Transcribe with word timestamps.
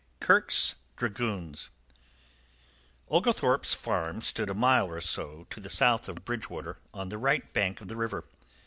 KIRKE'S 0.19 0.73
DRAGOONS 0.97 1.69
Oglethorpe's 3.11 3.75
farm 3.75 4.19
stood 4.21 4.49
a 4.49 4.55
mile 4.55 4.87
or 4.87 4.99
so 4.99 5.45
to 5.51 5.59
the 5.59 5.69
south 5.69 6.09
of 6.09 6.25
Bridgewater 6.25 6.79
on 6.91 7.09
the 7.09 7.19
right 7.19 7.53
bank 7.53 7.81
of 7.81 7.87
the 7.87 7.95
river. 7.95 8.25